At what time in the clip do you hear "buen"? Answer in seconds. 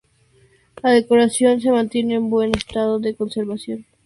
2.31-2.55